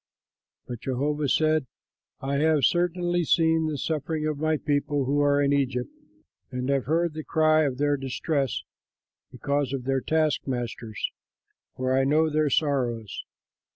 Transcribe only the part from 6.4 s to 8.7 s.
and have heard their cry of distress